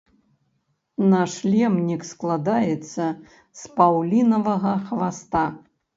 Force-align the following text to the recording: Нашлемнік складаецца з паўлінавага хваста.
Нашлемнік 1.09 2.01
складаецца 2.11 3.05
з 3.61 3.77
паўлінавага 3.81 4.73
хваста. 4.89 5.45